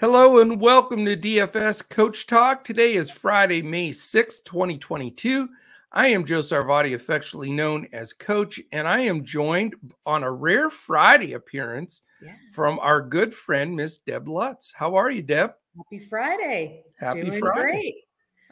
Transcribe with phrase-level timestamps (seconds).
[0.00, 2.62] Hello and welcome to DFS Coach Talk.
[2.62, 5.48] Today is Friday, May 6, 2022.
[5.90, 9.74] I am Joe Sarvati, affectionately known as Coach, and I am joined
[10.06, 12.34] on a rare Friday appearance yeah.
[12.52, 14.72] from our good friend, Miss Deb Lutz.
[14.72, 15.54] How are you, Deb?
[15.76, 16.84] Happy Friday.
[17.00, 17.60] Happy Doing Friday.
[17.60, 17.94] Great.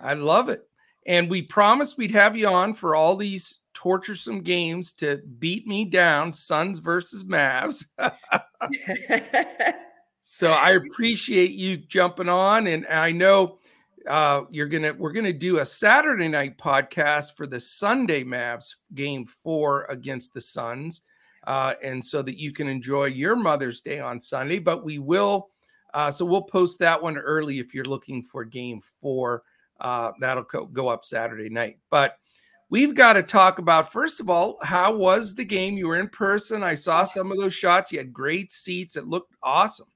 [0.03, 0.69] I love it.
[1.07, 5.85] And we promised we'd have you on for all these torturesome games to beat me
[5.85, 7.85] down, Suns versus Mavs.
[10.29, 13.59] So I appreciate you jumping on, and I know
[14.09, 19.25] uh, you're gonna we're gonna do a Saturday night podcast for the Sunday Mavs game
[19.25, 21.03] four against the Suns,
[21.47, 24.59] uh, and so that you can enjoy your Mother's Day on Sunday.
[24.59, 25.51] But we will,
[25.95, 29.45] uh, so we'll post that one early if you're looking for game four.
[29.79, 32.19] Uh, that'll co- go up Saturday night, but.
[32.69, 35.79] We've got to talk about first of all, how was the game?
[35.79, 36.65] You were in person.
[36.65, 37.93] I saw some of those shots.
[37.93, 38.97] You had great seats.
[38.97, 39.87] It looked awesome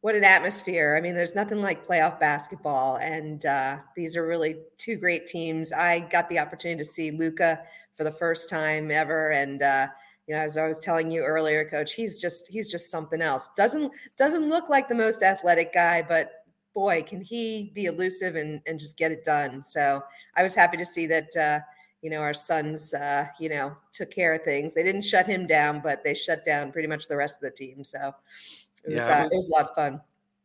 [0.00, 0.96] what an atmosphere.
[0.96, 2.96] I mean, there's nothing like playoff basketball.
[2.98, 5.72] And uh, these are really two great teams.
[5.72, 7.60] I got the opportunity to see Luka
[7.94, 9.32] for the first time ever.
[9.32, 9.88] And, uh,
[10.26, 13.48] you know, as I was telling you earlier, coach, he's just, he's just something else.
[13.56, 16.30] Doesn't, doesn't look like the most athletic guy, but
[16.74, 19.62] boy, can he be elusive and, and just get it done.
[19.62, 20.02] So
[20.36, 21.60] I was happy to see that, uh,
[22.02, 24.74] you know, our Suns, uh, you know, took care of things.
[24.74, 27.56] They didn't shut him down, but they shut down pretty much the rest of the
[27.56, 27.82] team.
[27.82, 28.14] So
[28.86, 30.00] it was, yeah, it was, uh, it was a lot of fun.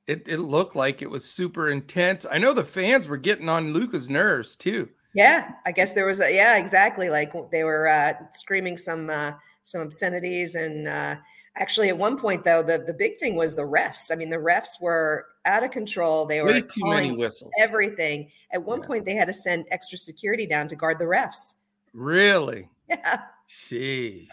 [0.07, 2.25] It, it looked like it was super intense.
[2.29, 4.89] I know the fans were getting on Luka's nerves too.
[5.13, 7.09] Yeah, I guess there was a yeah, exactly.
[7.09, 11.15] Like they were uh, screaming some uh, some obscenities, and uh,
[11.57, 14.11] actually at one point though, the the big thing was the refs.
[14.11, 16.25] I mean, the refs were out of control.
[16.25, 17.51] They were Way too many whistles.
[17.59, 18.31] Everything.
[18.53, 18.87] At one yeah.
[18.87, 21.55] point, they had to send extra security down to guard the refs.
[21.93, 22.69] Really?
[22.91, 23.21] Yeah.
[23.47, 24.27] Jeez.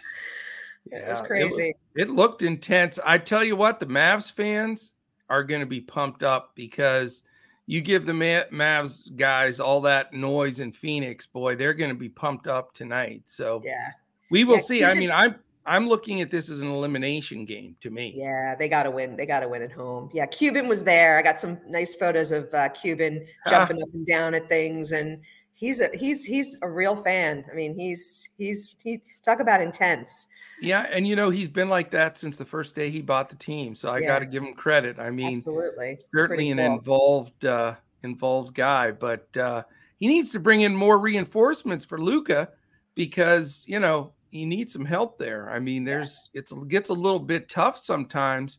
[0.90, 1.44] Yeah, it was crazy.
[1.44, 2.98] It, was, it looked intense.
[3.04, 4.94] I tell you what, the Mavs fans
[5.30, 7.22] are going to be pumped up because
[7.66, 12.08] you give the Mavs guys all that noise in Phoenix, boy, they're going to be
[12.08, 13.22] pumped up tonight.
[13.26, 13.90] So yeah,
[14.30, 14.84] we will yeah, see.
[14.84, 18.14] I mean, I'm I'm looking at this as an elimination game to me.
[18.16, 19.16] Yeah, they got to win.
[19.16, 20.08] They got to win at home.
[20.14, 21.18] Yeah, Cuban was there.
[21.18, 25.20] I got some nice photos of uh, Cuban jumping up and down at things, and
[25.52, 27.44] he's a he's he's a real fan.
[27.52, 30.26] I mean, he's he's he talk about intense.
[30.60, 33.36] Yeah, and you know he's been like that since the first day he bought the
[33.36, 33.74] team.
[33.74, 34.08] So I yeah.
[34.08, 34.98] got to give him credit.
[34.98, 36.74] I mean, absolutely, certainly an cool.
[36.74, 39.62] involved uh, involved guy, but uh,
[39.98, 42.48] he needs to bring in more reinforcements for Luka
[42.94, 45.48] because you know he needs some help there.
[45.50, 46.40] I mean, there's yeah.
[46.40, 48.58] it gets a little bit tough sometimes,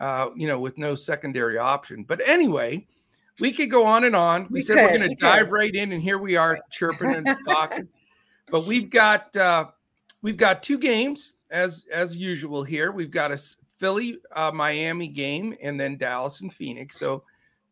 [0.00, 2.04] uh, you know, with no secondary option.
[2.04, 2.86] But anyway,
[3.40, 4.44] we could go on and on.
[4.44, 5.52] We, we said could, we're going to dive could.
[5.52, 7.88] right in, and here we are chirping and talking.
[8.50, 9.66] but we've got uh,
[10.20, 12.92] we've got two games as as usual here.
[12.92, 13.38] We've got a
[13.76, 16.98] Philly uh, Miami game, and then Dallas and Phoenix.
[16.98, 17.22] So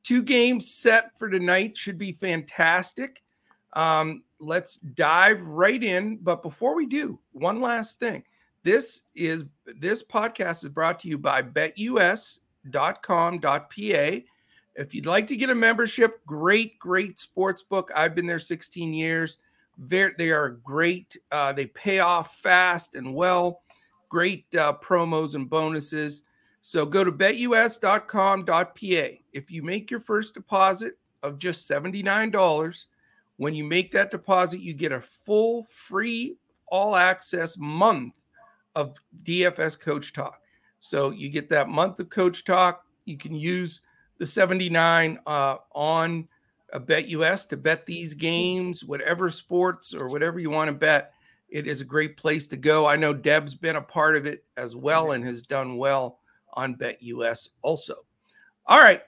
[0.02, 3.22] two games set for tonight should be fantastic.
[3.72, 6.18] Um, let's dive right in.
[6.18, 8.22] But before we do, one last thing.
[8.62, 9.44] This is
[9.80, 12.40] this podcast is brought to you by betus.com.pa
[14.76, 17.90] if you'd like to get a membership, great, great sports book.
[17.96, 19.38] I've been there 16 years.
[19.78, 21.16] They're, they are great.
[21.32, 23.62] Uh, they pay off fast and well.
[24.08, 26.22] Great uh, promos and bonuses.
[26.62, 28.66] So go to betus.com.pa.
[29.32, 32.86] If you make your first deposit of just $79,
[33.36, 36.36] when you make that deposit, you get a full free
[36.68, 38.14] all access month
[38.74, 40.40] of DFS Coach Talk.
[40.78, 42.84] So you get that month of Coach Talk.
[43.04, 43.80] You can use
[44.18, 46.28] the 79 uh, on
[46.72, 51.12] a bet us to bet these games whatever sports or whatever you want to bet
[51.48, 52.86] it is a great place to go.
[52.86, 56.20] I know deb's been a part of it as well and has done well
[56.54, 57.94] on bet us also.
[58.66, 59.02] All right.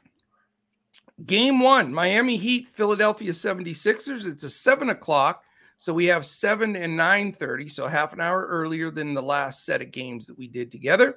[1.26, 4.26] Game one miami heat philadelphia 76ers.
[4.26, 5.42] It's a 7 o'clock
[5.76, 9.82] so we have 7 and 9.30 so half an hour earlier than the last set
[9.82, 11.16] of games that we did together.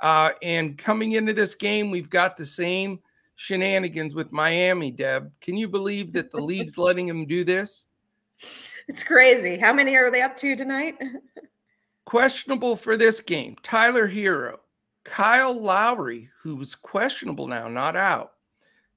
[0.00, 2.98] Uh, and coming into this game we've got the same
[3.40, 5.32] shenanigans with Miami, Deb.
[5.40, 7.86] Can you believe that the league's letting him do this?
[8.90, 9.56] It's crazy.
[9.56, 11.00] How many are they up to tonight?
[12.06, 13.54] questionable for this game.
[13.62, 14.56] Tyler Herro,
[15.04, 18.32] Kyle Lowry, who's questionable now, not out.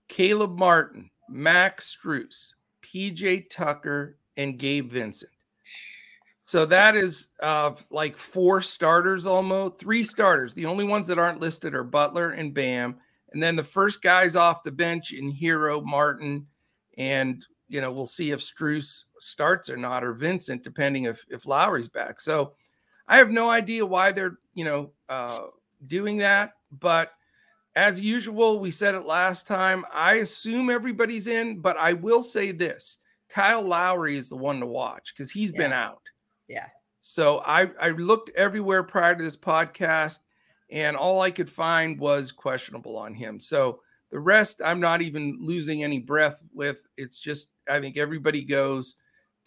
[0.07, 5.30] Caleb Martin, Max Strus, PJ Tucker, and Gabe Vincent.
[6.42, 10.56] So that is uh, like four starters almost, three starters.
[10.56, 12.95] The only ones that aren't listed are Butler and Bam.
[13.31, 16.48] And then the first guys off the bench in Herro, Martin,
[16.98, 21.47] and you know, we'll see if Strus starts or not, or Vincent, depending if if
[21.47, 22.21] Lowry's back.
[22.21, 22.53] So
[23.07, 25.39] I have no idea why they're, you know, uh,
[25.87, 27.11] doing that, but
[27.75, 29.83] as usual, we said it last time.
[29.91, 32.99] I assume everybody's in, but I will say this
[33.29, 35.57] Kyle Lowry is the one to watch because he's yeah.
[35.57, 36.03] been out.
[36.47, 36.67] Yeah.
[37.01, 40.19] So I, I looked everywhere prior to this podcast,
[40.69, 43.39] and all I could find was questionable on him.
[43.39, 43.81] So
[44.13, 46.86] the rest, I'm not even losing any breath with.
[46.98, 48.95] It's just, I think everybody goes.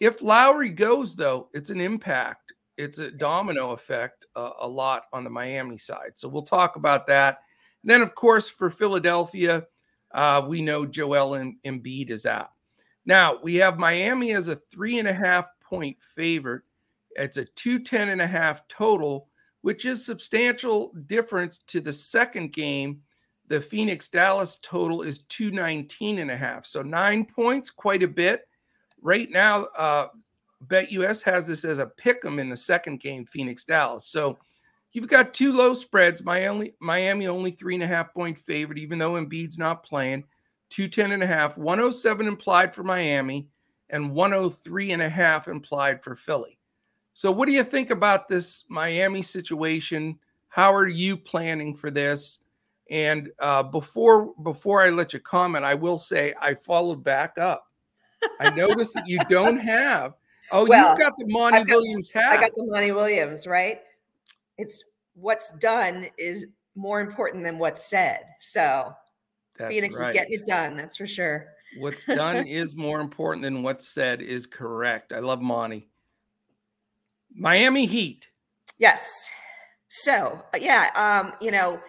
[0.01, 2.51] If Lowry goes, though, it's an impact.
[2.75, 6.11] It's a domino effect uh, a lot on the Miami side.
[6.15, 7.43] So we'll talk about that.
[7.81, 9.65] And then, of course, for Philadelphia,
[10.13, 12.51] uh, we know Joel Embiid is out.
[13.05, 16.63] Now we have Miami as a three and a half point favorite.
[17.11, 19.29] It's a 210 and a half total,
[19.61, 23.01] which is substantial difference to the second game
[23.47, 26.65] the Phoenix Dallas total is 219 and a half.
[26.65, 28.47] So nine points, quite a bit.
[29.01, 30.07] Right now, uh,
[30.61, 34.07] Bet US has this as a pick 'em in the second game, Phoenix Dallas.
[34.07, 34.39] So
[34.91, 36.23] you've got two low spreads.
[36.23, 40.23] Miami, Miami only three and a half point favorite, even though Embiid's not playing.
[40.69, 43.47] 210 and a half, 107 implied for Miami,
[43.89, 46.57] and 103 and a half implied for Philly.
[47.13, 50.19] So, what do you think about this Miami situation?
[50.49, 52.39] How are you planning for this?
[52.89, 57.67] And uh, before before I let you comment, I will say I followed back up.
[58.39, 60.13] I noticed that you don't have.
[60.51, 62.37] Oh, well, you got the Monty got, Williams hat.
[62.37, 63.81] I got the Monty Williams, right?
[64.57, 64.83] It's
[65.15, 66.45] what's done is
[66.75, 68.21] more important than what's said.
[68.39, 68.93] So
[69.57, 70.09] that's Phoenix right.
[70.09, 70.77] is getting it done.
[70.77, 71.47] That's for sure.
[71.79, 75.11] What's done is more important than what's said is correct.
[75.11, 75.89] I love Monty.
[77.35, 78.27] Miami Heat.
[78.77, 79.29] Yes.
[79.89, 81.79] So yeah, um, you know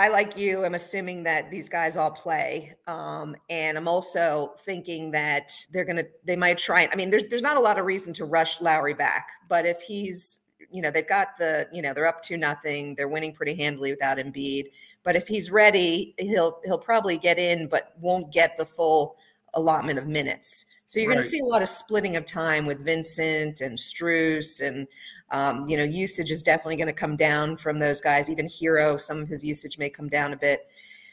[0.00, 0.64] I like you.
[0.64, 6.04] I'm assuming that these guys all play, um, and I'm also thinking that they're gonna.
[6.24, 6.88] They might try.
[6.90, 9.82] I mean, there's there's not a lot of reason to rush Lowry back, but if
[9.82, 10.40] he's,
[10.72, 12.94] you know, they've got the, you know, they're up to nothing.
[12.94, 14.70] They're winning pretty handily without Embiid.
[15.02, 19.16] But if he's ready, he'll he'll probably get in, but won't get the full
[19.52, 20.64] allotment of minutes.
[20.90, 21.14] So you're right.
[21.14, 24.88] going to see a lot of splitting of time with Vincent and Strus and
[25.30, 28.28] um, you know, usage is definitely going to come down from those guys.
[28.28, 30.66] Even Herro, some of his usage may come down a bit.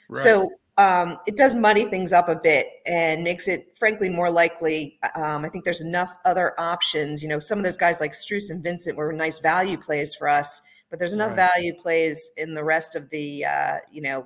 [0.10, 0.24] Right.
[0.24, 4.98] So um, it does muddy things up a bit and makes it, frankly, more likely.
[5.14, 7.22] Um, I think there's enough other options.
[7.22, 10.28] You know, some of those guys like Strus and Vincent were nice value plays for
[10.28, 10.60] us,
[10.90, 11.52] but there's enough right.
[11.54, 14.26] value plays in the rest of the, uh, you know,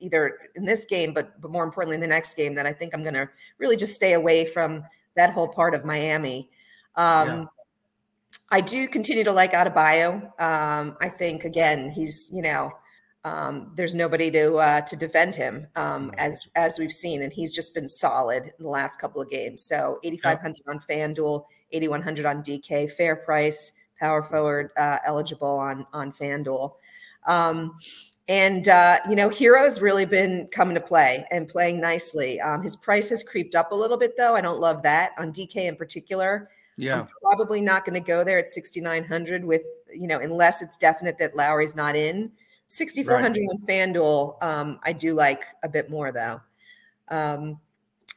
[0.00, 2.94] either in this game, but but more importantly in the next game that I think
[2.94, 4.84] I'm going to really just stay away from
[5.16, 6.50] that whole part of Miami.
[6.96, 7.44] Um, yeah.
[8.50, 10.22] I do continue to like Adebayo.
[10.40, 12.70] Um, I think again, he's you know,
[13.24, 17.52] um, there's nobody to uh, to defend him um, as as we've seen, and he's
[17.52, 19.64] just been solid in the last couple of games.
[19.64, 20.74] So 8,500 yep.
[20.74, 26.72] on FanDuel, 8,100 on DK, fair price, power forward uh, eligible on on FanDuel.
[27.26, 27.76] Um,
[28.28, 32.40] and uh, you know, Herro's really been coming to play and playing nicely.
[32.40, 34.34] Um, his price has creeped up a little bit, though.
[34.34, 36.48] I don't love that on DK in particular.
[36.76, 37.00] Yeah.
[37.00, 39.62] I'm probably not going to go there at 6,900 with,
[39.92, 42.32] you know, unless it's definite that Lowry's not in.
[42.68, 43.48] 6,400 right.
[43.50, 46.40] on FanDuel, um, I do like a bit more though.
[47.08, 47.60] Um,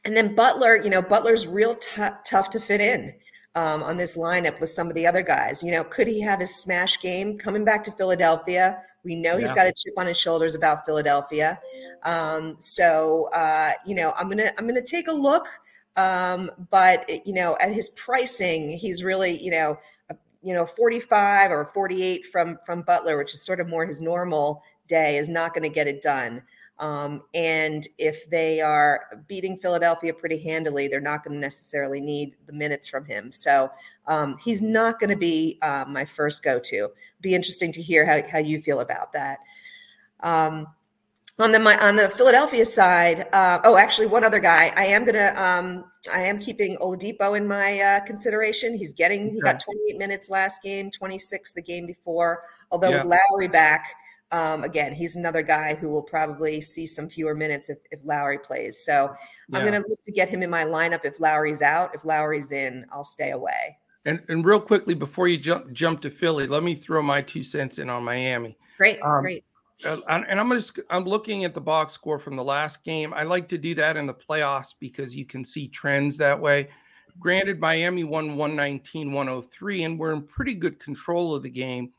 [0.05, 3.13] and then Butler, you know, Butler's real t- tough to fit in
[3.57, 5.63] um, on this lineup with some of the other guys.
[5.63, 8.79] You know, could he have his smash game coming back to Philadelphia?
[9.03, 9.39] We know yeah.
[9.39, 11.59] he's got a chip on his shoulders about Philadelphia.
[12.03, 15.47] Um, so, uh, you know, I'm gonna I'm gonna take a look.
[15.95, 19.79] Um, but you know, at his pricing, he's really you know,
[20.43, 24.61] you know, 45 or 48 from from Butler, which is sort of more his normal
[24.87, 26.43] day, is not going to get it done.
[26.79, 32.35] Um, and if they are beating Philadelphia pretty handily, they're not going to necessarily need
[32.45, 33.31] the minutes from him.
[33.31, 33.71] So
[34.05, 36.89] um, he's not going to be uh, my first go to.
[37.21, 39.39] Be interesting to hear how, how you feel about that.
[40.21, 40.67] Um,
[41.39, 44.73] on the my, on the Philadelphia side, uh, oh, actually, one other guy.
[44.75, 48.75] I am gonna um, I am keeping Oladipo in my uh, consideration.
[48.75, 52.41] He's getting he got 28 minutes last game, 26 the game before.
[52.71, 53.03] Although yeah.
[53.03, 53.93] with Lowry back,
[54.31, 58.37] um, again, he's another guy who will probably see some fewer minutes if, if Lowry
[58.37, 58.83] plays.
[58.83, 59.15] So
[59.49, 59.57] yeah.
[59.57, 61.95] I'm going to look to get him in my lineup if Lowry's out.
[61.95, 63.77] If Lowry's in, I'll stay away.
[64.05, 67.43] And, and real quickly before you jump jump to Philly, let me throw my two
[67.43, 68.57] cents in on Miami.
[68.77, 69.43] Great, um, great.
[69.85, 73.13] Uh, and I'm just I'm looking at the box score from the last game.
[73.13, 76.69] I like to do that in the playoffs because you can see trends that way.
[77.19, 81.91] Granted, Miami won 119 103, and we're in pretty good control of the game.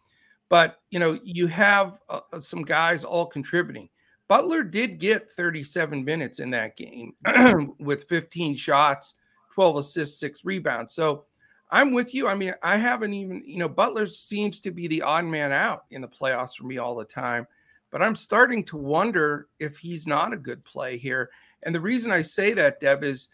[0.48, 3.88] But you know, you have uh, uh some guys all contributing.
[4.28, 7.14] Butler did get 37 minutes in that game
[7.78, 9.14] with 15 shots,
[9.54, 10.92] 12 assists, six rebounds.
[10.92, 11.24] So
[11.70, 12.28] I'm with you.
[12.28, 15.84] I mean, I haven't even, you know, Butler seems to be the odd man out
[15.90, 17.46] in the playoffs for me all the time.
[17.90, 21.30] but I'm starting to wonder if he's not a good play here.
[21.64, 23.28] And the reason I say that, Deb, is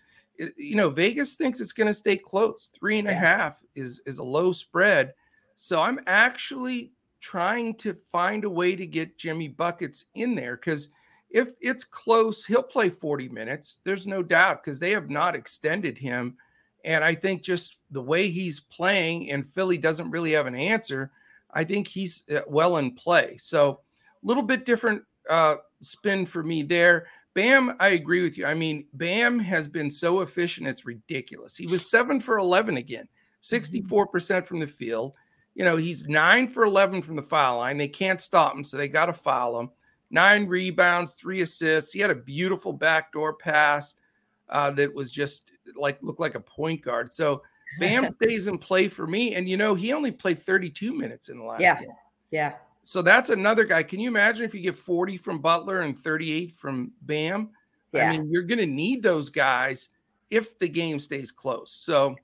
[0.56, 2.70] you know Vegas thinks it's going to stay close.
[2.72, 5.14] Three and a half is is a low spread,
[5.56, 6.92] so I'm actually
[7.24, 10.90] trying to find a way to get Jimmy buckets in there because
[11.30, 13.80] if it's close, he'll play 40 minutes.
[13.82, 16.36] There's no doubt because they have not extended him.
[16.84, 21.12] And I think just the way he's playing, and Philly doesn't really have an answer,
[21.50, 23.38] I think he's uh, well in play.
[23.38, 23.80] So
[24.22, 27.06] a little bit different uh, spin for me there.
[27.32, 28.44] Bam, I agree with you.
[28.44, 31.56] I mean, Bam has been so efficient, it's ridiculous.
[31.56, 33.08] He was seven for 11 again,
[33.42, 34.44] 64% mm-hmm.
[34.44, 35.14] from the field.
[35.54, 37.78] You know, he's nine for 11 from the foul line.
[37.78, 39.70] They can't stop him, so they got to foul him
[40.14, 41.92] nine rebounds, three assists.
[41.92, 43.96] He had a beautiful backdoor pass
[44.48, 47.12] uh, that was just like looked like a point guard.
[47.12, 47.42] So
[47.80, 49.34] Bam stays in play for me.
[49.34, 51.80] And you know, he only played 32 minutes in the last yeah.
[51.80, 51.90] game.
[52.30, 52.54] Yeah.
[52.84, 53.82] So that's another guy.
[53.82, 57.50] Can you imagine if you get 40 from Butler and 38 from Bam?
[57.92, 58.08] Yeah.
[58.08, 59.88] I mean, you're going to need those guys
[60.30, 61.72] if the game stays close.
[61.72, 62.14] So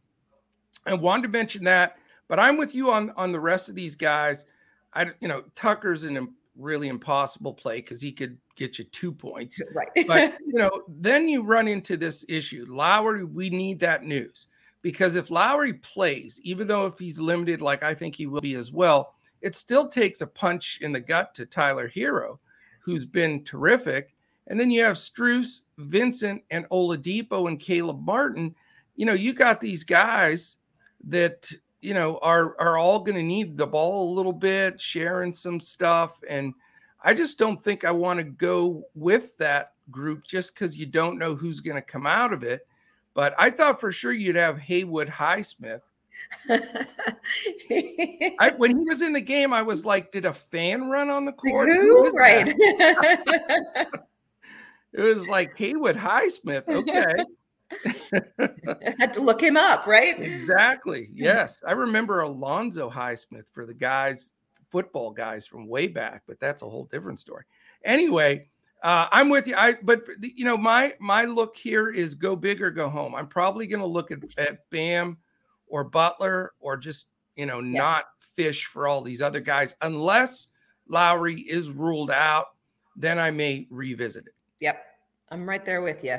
[0.84, 1.96] I wanted to mention that,
[2.30, 4.46] but I'm with you on on the rest of these guys.
[4.94, 9.60] I you know, Tucker's an really impossible play because he could get you two points.
[9.74, 9.88] Right.
[10.06, 12.66] but you know, then you run into this issue.
[12.68, 14.46] Lowry, we need that news
[14.80, 18.54] because if Lowry plays, even though if he's limited, like I think he will be
[18.54, 22.38] as well, it still takes a punch in the gut to Tyler Herro,
[22.78, 24.14] who's been terrific.
[24.46, 28.54] And then you have Strus, Vincent, and Oladipo and Caleb Martin.
[28.94, 30.56] You know, you got these guys
[31.08, 35.32] that you know, are are all going to need the ball a little bit, sharing
[35.32, 36.54] some stuff, and
[37.02, 41.18] I just don't think I want to go with that group just because you don't
[41.18, 42.66] know who's going to come out of it.
[43.14, 45.80] But I thought for sure you'd have Haywood Highsmith.
[48.38, 51.24] I, when he was in the game, I was like, did a fan run on
[51.24, 51.68] the court?
[51.68, 52.10] Who?
[52.10, 52.48] Right.
[54.92, 56.68] it was like Haywood Highsmith.
[56.68, 57.24] Okay.
[58.98, 60.18] had to look him up, right?
[60.20, 61.08] Exactly.
[61.14, 61.62] Yes.
[61.66, 64.36] I remember Alonzo Highsmith for the guys,
[64.70, 67.44] football guys from way back, but that's a whole different story.
[67.84, 68.48] Anyway,
[68.82, 69.54] uh, I'm with you.
[69.56, 73.14] I but you know my my look here is go big or go home.
[73.14, 75.18] I'm probably going to look at, at Bam
[75.66, 77.78] or Butler or just you know yeah.
[77.78, 78.04] not
[78.36, 80.48] fish for all these other guys unless
[80.88, 82.46] Lowry is ruled out.
[82.96, 84.34] Then I may revisit it.
[84.60, 84.82] Yep,
[85.30, 86.16] I'm right there with you.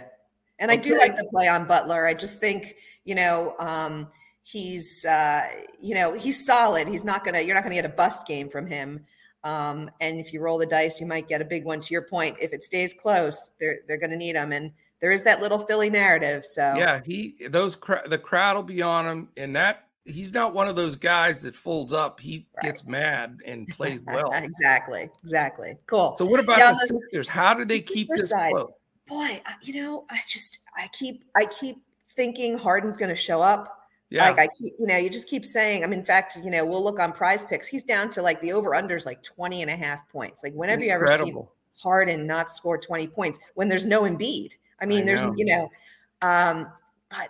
[0.62, 0.80] And okay.
[0.80, 2.06] I do like the play on Butler.
[2.06, 4.08] I just think, you know, um,
[4.44, 5.48] he's, uh,
[5.82, 6.88] you know, he's solid.
[6.88, 9.04] He's not going to, you're not going to get a bust game from him.
[9.44, 11.80] Um, and if you roll the dice, you might get a big one.
[11.82, 15.12] To your point, if it stays close, they're they're going to need him, and there
[15.12, 16.46] is that little Philly narrative.
[16.46, 17.76] So yeah, he those
[18.08, 21.56] the crowd will be on him, and that he's not one of those guys that
[21.56, 22.20] folds up.
[22.20, 22.66] He right.
[22.66, 24.32] gets mad and plays well.
[24.32, 25.76] exactly, exactly.
[25.88, 26.16] Cool.
[26.18, 27.28] So what about yeah, the Sixers?
[27.28, 28.52] How do they keep this side.
[28.52, 28.72] close?
[29.12, 31.78] Boy, you know, I just I keep I keep
[32.16, 33.78] thinking Harden's going to show up.
[34.10, 34.30] Yeah.
[34.30, 36.66] Like I keep, you know, you just keep saying, I mean, in fact, you know,
[36.66, 37.68] we'll look on prize picks.
[37.68, 40.44] He's down to like the over unders like 20 and a half points.
[40.44, 41.34] Like whenever you ever see
[41.82, 44.52] Harden not score 20 points when there's no Embiid.
[44.82, 45.34] I mean, I there's, know.
[45.38, 45.70] you know,
[46.22, 46.68] um,
[47.10, 47.30] but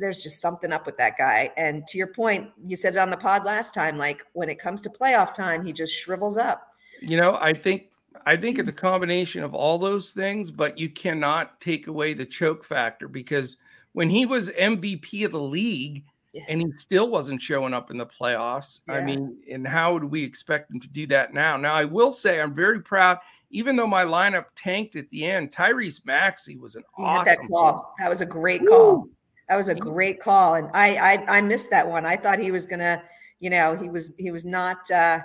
[0.00, 1.50] there's just something up with that guy.
[1.56, 4.58] And to your point, you said it on the pod last time, like when it
[4.58, 6.72] comes to playoff time, he just shrivels up.
[7.00, 7.90] You know, I think
[8.26, 12.26] I think it's a combination of all those things, but you cannot take away the
[12.26, 13.56] choke factor because
[13.92, 16.04] when he was MVP of the league
[16.34, 16.42] yeah.
[16.48, 18.94] and he still wasn't showing up in the playoffs, yeah.
[18.94, 21.56] I mean, and how would we expect him to do that now?
[21.56, 23.18] Now, I will say I'm very proud,
[23.50, 27.48] even though my lineup tanked at the end, Tyrese Maxey was an he awesome that
[27.48, 27.94] call.
[28.00, 29.08] That was a great call.
[29.48, 30.56] That was a great call.
[30.56, 30.96] And I,
[31.28, 32.04] I I missed that one.
[32.04, 33.00] I thought he was gonna,
[33.38, 35.20] you know, he was he was not uh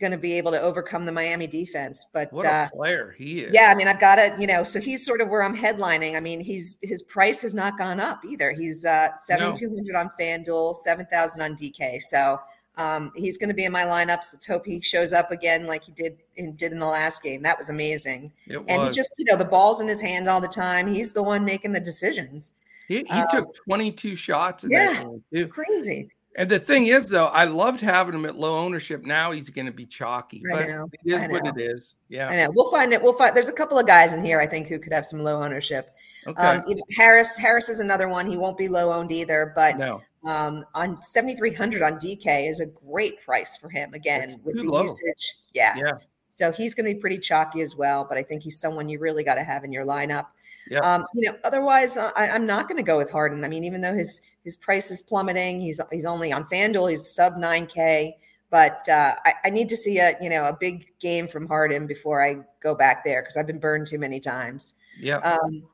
[0.00, 2.06] going to be able to overcome the Miami defense.
[2.12, 3.54] But what a uh, player he is.
[3.54, 6.16] Yeah, I mean, I've got to, you know, so he's sort of where I'm headlining.
[6.16, 8.52] I mean, he's his price has not gone up either.
[8.52, 10.00] He's uh 7200 no.
[10.00, 12.00] on FanDuel, 7000 on DK.
[12.02, 12.38] So
[12.78, 14.32] um, he's going to be in my lineups.
[14.32, 17.42] Let's hope he shows up again like he did in, did in the last game.
[17.42, 18.32] That was amazing.
[18.46, 18.94] It and was.
[18.94, 20.92] he just, you know, the ball's in his hand all the time.
[20.92, 22.52] He's the one making the decisions.
[22.86, 24.64] He, he um, took 22 shots.
[24.66, 25.04] yeah,
[25.50, 26.08] crazy.
[26.36, 29.04] And the thing is, though, I loved having him at low ownership.
[29.04, 31.94] Now he's going to be chalky, but it is what it is.
[32.08, 32.52] Yeah, I know.
[32.54, 33.02] We'll find it.
[33.02, 33.34] We'll find.
[33.34, 35.94] There's a couple of guys in here I think who could have some low ownership.
[36.26, 36.40] Okay.
[36.40, 37.36] Um, you know, Harris.
[37.36, 38.26] Harris is another one.
[38.26, 40.00] He won't be low owned either, but no.
[40.24, 44.82] Um, on 7,300 on DK is a great price for him again with the low.
[44.82, 45.36] usage.
[45.54, 45.76] Yeah.
[45.76, 45.92] Yeah.
[46.28, 48.98] So he's going to be pretty chalky as well, but I think he's someone you
[48.98, 50.26] really got to have in your lineup.
[50.70, 50.80] Yeah.
[50.80, 53.44] Um, you know, otherwise, uh, I, am not going to go with Harden.
[53.44, 57.14] I mean, even though his his price is plummeting, he's he's only on FanDuel, he's
[57.14, 58.12] sub 9K.
[58.50, 61.86] But uh, I, I, need to see a you know a big game from Harden
[61.86, 64.74] before I go back there because I've been burned too many times.
[64.98, 65.18] Yeah.
[65.18, 65.64] Um,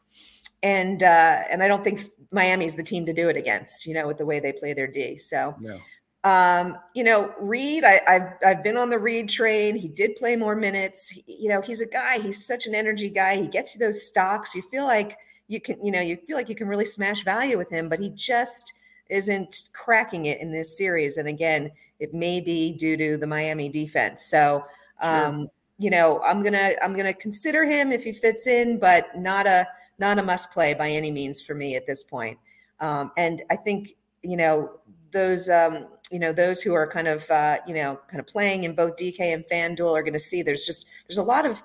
[0.62, 2.00] and uh, and I don't think
[2.32, 3.86] Miami's the team to do it against.
[3.86, 5.18] You know, with the way they play their D.
[5.18, 5.54] So.
[5.60, 5.78] No.
[6.24, 9.76] Um, you know, Reed, I, have I've been on the Reed train.
[9.76, 11.10] He did play more minutes.
[11.10, 12.18] He, you know, he's a guy.
[12.18, 13.36] He's such an energy guy.
[13.36, 14.54] He gets you those stocks.
[14.54, 17.58] You feel like you can, you know, you feel like you can really smash value
[17.58, 18.72] with him, but he just
[19.10, 21.18] isn't cracking it in this series.
[21.18, 24.24] And again, it may be due to the Miami defense.
[24.24, 24.64] So,
[25.00, 25.48] um, sure.
[25.78, 29.66] you know, I'm gonna I'm gonna consider him if he fits in, but not a
[29.98, 32.38] not a must play by any means for me at this point.
[32.80, 33.90] Um, and I think
[34.22, 38.20] you know those um, you know those who are kind of uh, you know kind
[38.20, 41.22] of playing in both DK and FanDuel are going to see there's just there's a
[41.22, 41.62] lot of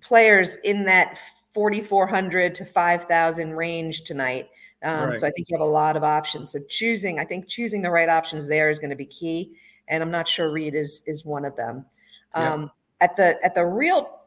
[0.00, 1.18] players in that
[1.52, 4.48] 4400 to 5000 range tonight.
[4.82, 5.14] Um, right.
[5.14, 6.52] So I think you have a lot of options.
[6.52, 9.52] So choosing, I think choosing the right options there is going to be key.
[9.88, 11.84] And I'm not sure Reed is is one of them.
[12.34, 12.68] Um, yeah.
[13.02, 14.20] At the at the real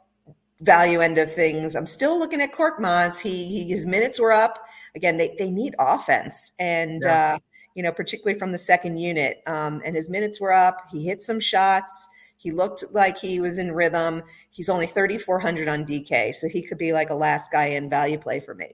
[0.62, 3.20] value end of things, I'm still looking at Korkmaz.
[3.20, 4.68] He, he his minutes were up.
[4.96, 7.36] Again, they they need offense, and yeah.
[7.36, 7.40] uh,
[7.76, 9.42] you know, particularly from the second unit.
[9.48, 10.88] Um, and his minutes were up.
[10.92, 12.10] He hit some shots.
[12.38, 14.22] He looked like he was in rhythm.
[14.50, 18.18] He's only 3,400 on DK, so he could be like a last guy in value
[18.18, 18.74] play for me.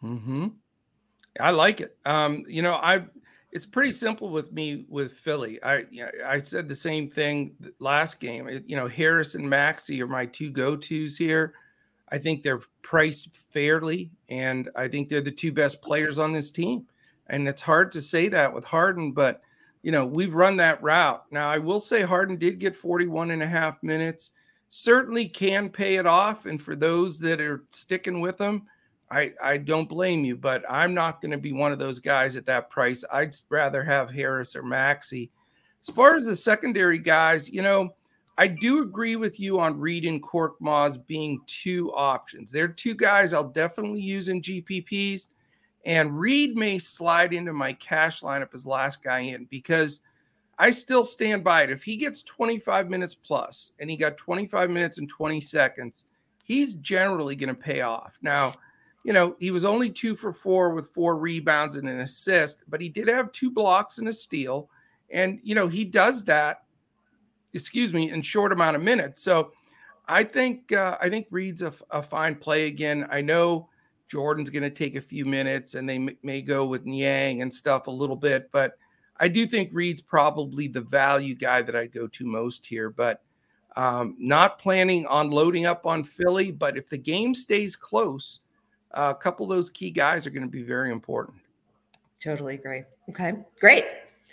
[0.00, 0.46] Hmm.
[1.40, 1.96] I like it.
[2.04, 3.04] Um, you know, I
[3.50, 5.62] it's pretty simple with me with Philly.
[5.62, 5.84] I
[6.24, 8.48] I said the same thing last game.
[8.48, 11.54] It, you know, Harris and Maxey are my two go tos here.
[12.10, 16.50] I think they're priced fairly, and I think they're the two best players on this
[16.50, 16.86] team.
[17.28, 19.42] And it's hard to say that with Harden, but
[19.82, 21.24] you know, we've run that route.
[21.30, 24.30] Now, I will say Harden did get 41 and a half minutes.
[24.70, 26.46] Certainly can pay it off.
[26.46, 28.62] And for those that are sticking with him,
[29.10, 32.36] I, I don't blame you, but I'm not going to be one of those guys
[32.36, 33.04] at that price.
[33.12, 35.30] I'd rather have Harris or Maxey.
[35.80, 37.94] As far as the secondary guys, you know,
[38.36, 42.52] I do agree with you on Reed and Korkmaz being two options.
[42.52, 45.28] They're two guys I'll definitely use in GPPs.
[45.84, 50.00] And Reed may slide into my cash lineup as last guy in because
[50.58, 51.70] I still stand by it.
[51.70, 56.04] If he gets 25 minutes plus and he got 25 minutes and 20 seconds,
[56.42, 58.18] he's generally going to pay off.
[58.22, 58.54] Now,
[59.04, 62.80] you know, he was only two for four with four rebounds and an assist, but
[62.80, 64.68] he did have two blocks and a steal.
[65.10, 66.64] And, you know, he does that,
[67.54, 69.22] excuse me, in short amount of minutes.
[69.22, 69.52] So
[70.08, 73.06] I think, uh, I think Reed's a, a fine play again.
[73.10, 73.68] I know
[74.08, 77.52] Jordan's going to take a few minutes and they m- may go with Niang and
[77.52, 78.78] stuff a little bit, but
[79.20, 83.22] I do think Reed's probably the value guy that I'd go to most here, but
[83.76, 86.50] um, not planning on loading up on Philly.
[86.50, 88.40] But if the game stays close,
[88.92, 91.38] uh, a couple of those key guys are going to be very important.
[92.22, 92.82] Totally agree.
[93.10, 93.84] Okay, great.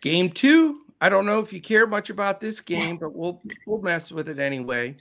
[0.01, 0.81] Game two.
[1.01, 4.29] I don't know if you care much about this game, but we'll we'll mess with
[4.29, 4.95] it anyway.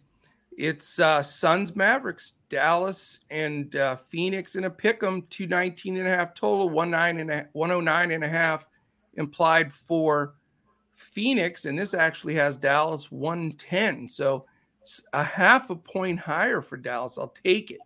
[0.57, 6.11] It's uh, Suns Mavericks, Dallas and uh, Phoenix in a pick 'em, 219 and a
[6.11, 8.67] half total, 19 and a, 109 and a half
[9.15, 10.35] implied for
[10.95, 11.65] Phoenix.
[11.65, 14.09] And this actually has Dallas 110.
[14.09, 14.47] So
[15.13, 17.19] a half a point higher for Dallas.
[17.19, 17.81] I'll take it.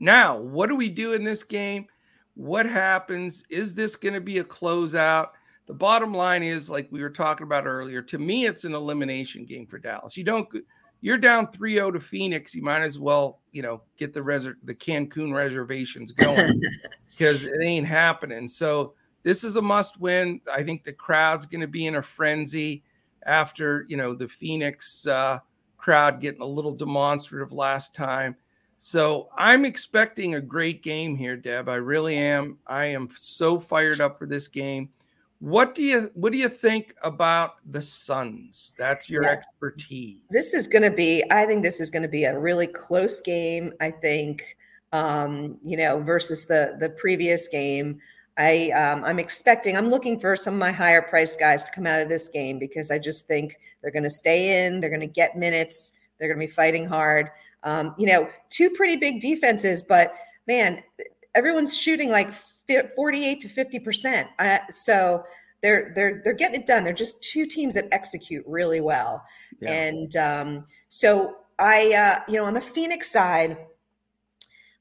[0.00, 1.86] Now, what do we do in this game?
[2.34, 3.44] What happens?
[3.50, 5.28] Is this going to be a closeout?
[5.66, 9.44] The bottom line is, like we were talking about earlier, to me, it's an elimination
[9.44, 10.16] game for Dallas.
[10.16, 10.48] You don't
[11.02, 14.74] you're down 3-0 to Phoenix, you might as well, you know, get the reser- the
[14.74, 16.62] Cancun reservations going
[17.10, 18.48] because it ain't happening.
[18.48, 20.40] So this is a must win.
[20.50, 22.84] I think the crowd's going to be in a frenzy
[23.26, 25.40] after, you know, the Phoenix uh,
[25.76, 28.36] crowd getting a little demonstrative last time.
[28.78, 31.68] So I'm expecting a great game here, Deb.
[31.68, 32.58] I really am.
[32.66, 34.90] I am so fired up for this game.
[35.42, 38.74] What do you what do you think about the Suns?
[38.78, 39.30] That's your yeah.
[39.30, 40.20] expertise.
[40.30, 43.20] This is going to be I think this is going to be a really close
[43.20, 44.56] game, I think.
[44.92, 47.98] Um, you know, versus the the previous game.
[48.38, 51.88] I um, I'm expecting I'm looking for some of my higher price guys to come
[51.88, 55.00] out of this game because I just think they're going to stay in, they're going
[55.00, 57.30] to get minutes, they're going to be fighting hard.
[57.64, 60.14] Um, you know, two pretty big defenses, but
[60.46, 60.84] man,
[61.34, 62.32] everyone's shooting like
[62.94, 64.28] 48 to 50 percent.
[64.38, 65.24] Uh, so
[65.62, 66.84] they're they're they're getting it done.
[66.84, 69.22] They're just two teams that execute really well.
[69.60, 69.72] Yeah.
[69.72, 73.56] And um, so I, uh, you know, on the Phoenix side,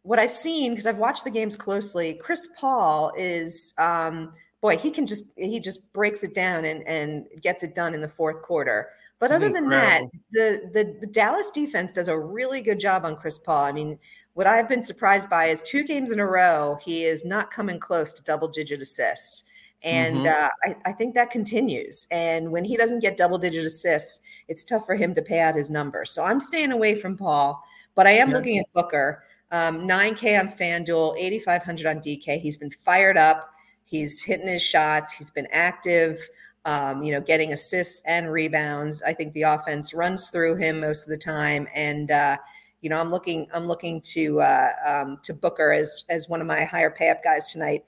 [0.03, 3.73] what I've seen because I've watched the games closely, Chris Paul is.
[3.77, 7.93] Um, boy, he can just he just breaks it down and and gets it done
[7.93, 8.89] in the fourth quarter.
[9.21, 13.15] But other than that, the, the the Dallas defense does a really good job on
[13.15, 13.63] Chris Paul.
[13.63, 13.99] I mean,
[14.33, 17.79] what I've been surprised by is two games in a row, he is not coming
[17.79, 19.43] close to double digit assists.
[19.83, 20.27] And mm-hmm.
[20.27, 22.07] uh, I, I, think that continues.
[22.09, 25.55] And when he doesn't get double digit assists, it's tough for him to pay out
[25.55, 26.03] his number.
[26.05, 28.35] So I'm staying away from Paul, but I am yeah.
[28.35, 29.23] looking at Booker.
[29.51, 32.39] Um, 9K on FanDuel, 8,500 on DK.
[32.39, 33.51] He's been fired up.
[33.85, 35.11] He's hitting his shots.
[35.11, 36.17] He's been active,
[36.65, 39.01] um, you know, getting assists and rebounds.
[39.01, 41.67] I think the offense runs through him most of the time.
[41.73, 42.37] And, uh,
[42.81, 46.47] you know, I'm looking, I'm looking to uh, um, to Booker as as one of
[46.47, 47.85] my higher pay up guys tonight.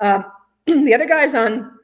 [0.00, 0.24] Um,
[0.66, 1.78] the other guys on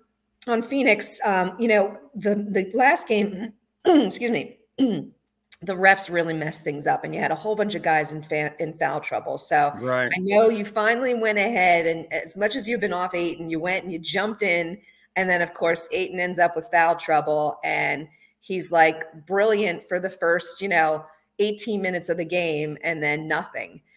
[0.48, 3.52] on Phoenix, um, you know, the the last game,
[3.84, 7.82] excuse me, the refs really messed things up, and you had a whole bunch of
[7.82, 9.38] guys in fa- in foul trouble.
[9.38, 10.12] So right.
[10.14, 13.50] I know you finally went ahead, and as much as you've been off eight, and
[13.50, 14.78] you went and you jumped in,
[15.16, 18.08] and then of course Ayton ends up with foul trouble, and
[18.40, 21.04] he's like brilliant for the first, you know,
[21.38, 23.80] 18 minutes of the game, and then nothing.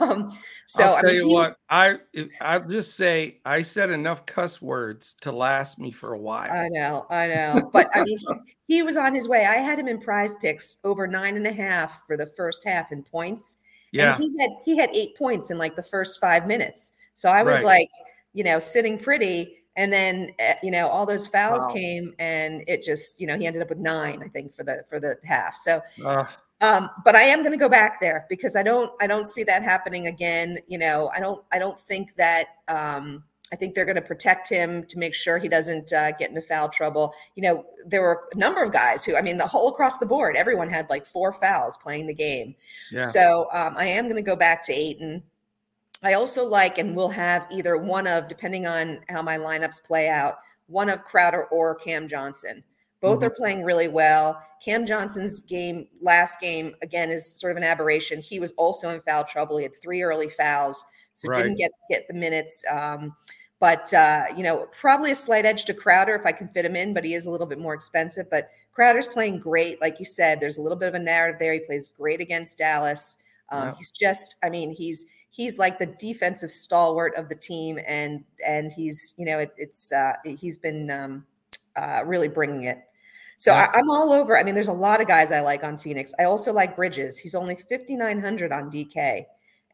[0.00, 0.30] Um,
[0.66, 1.98] so I'll tell I mean, you what, I
[2.42, 6.50] I'll just say I said enough cuss words to last me for a while.
[6.52, 8.18] I know, I know, but I mean,
[8.66, 9.46] he was on his way.
[9.46, 12.92] I had him in Prize Picks over nine and a half for the first half
[12.92, 13.56] in points.
[13.92, 16.92] Yeah, and he had he had eight points in like the first five minutes.
[17.14, 17.64] So I was right.
[17.64, 17.90] like,
[18.34, 19.55] you know, sitting pretty.
[19.76, 21.72] And then eh, you know all those fouls wow.
[21.74, 24.82] came, and it just you know he ended up with nine, I think, for the
[24.88, 25.54] for the half.
[25.56, 26.24] So uh,
[26.60, 29.44] um, but I am going to go back there because I don't I don't see
[29.44, 30.58] that happening again.
[30.66, 34.48] You know, I don't I don't think that um, I think they're going to protect
[34.48, 37.14] him to make sure he doesn't uh, get into foul trouble.
[37.34, 40.06] You know, there were a number of guys who I mean, the whole across the
[40.06, 42.54] board, everyone had like four fouls playing the game.
[42.90, 43.02] Yeah.
[43.02, 45.22] So um, I am going to go back to Ayton.
[46.02, 50.08] I also like, and we'll have either one of, depending on how my lineups play
[50.08, 52.62] out, one of Crowder or Cam Johnson.
[53.00, 53.26] Both mm-hmm.
[53.26, 54.42] are playing really well.
[54.64, 58.20] Cam Johnson's game, last game, again, is sort of an aberration.
[58.20, 59.58] He was also in foul trouble.
[59.58, 61.42] He had three early fouls, so right.
[61.42, 62.64] didn't get get the minutes.
[62.70, 63.14] Um,
[63.60, 66.76] but uh, you know, probably a slight edge to Crowder if I can fit him
[66.76, 68.28] in, but he is a little bit more expensive.
[68.30, 70.40] But Crowder's playing great, like you said.
[70.40, 71.52] There's a little bit of a narrative there.
[71.52, 73.18] He plays great against Dallas.
[73.50, 73.74] Um, yeah.
[73.78, 78.72] He's just, I mean, he's he's like the defensive stalwart of the team, and and
[78.72, 81.26] he's you know it, it's uh, he's been um,
[81.76, 82.78] uh, really bringing it.
[83.36, 83.70] So yeah.
[83.74, 84.38] I, am all over.
[84.38, 86.14] I mean, there's a lot of guys I like on Phoenix.
[86.18, 87.18] I also like Bridges.
[87.18, 89.24] He's only 5,900 on DK.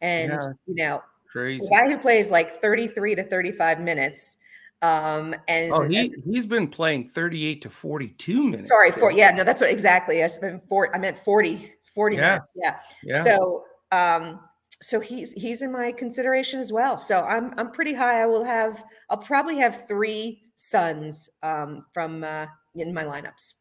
[0.01, 0.53] And, yeah.
[0.67, 1.65] you know, Crazy.
[1.71, 4.39] guy who plays like 33 to 35 minutes.
[4.83, 8.69] Um, and oh, he, he's been playing 38 to 42 minutes.
[8.69, 10.25] Sorry, for yeah, no, that's what exactly.
[10.25, 12.21] I spent four, I meant 40, 40 yeah.
[12.21, 12.57] minutes.
[12.61, 12.81] Yeah.
[13.05, 13.23] yeah.
[13.23, 14.41] So, um,
[14.83, 16.99] so he's he's in my consideration as well.
[16.99, 18.21] So I'm I'm pretty high.
[18.21, 23.55] I will have I'll probably have three Suns um, from uh, in my lineups.